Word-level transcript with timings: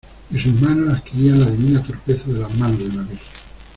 y 0.31 0.39
sus 0.39 0.59
manos 0.59 0.95
adquirían 0.97 1.41
la 1.41 1.45
divina 1.45 1.83
torpeza 1.83 2.23
de 2.25 2.39
las 2.39 2.51
manos 2.57 2.79
de 2.79 2.85
una 2.85 3.03
virgen. 3.03 3.19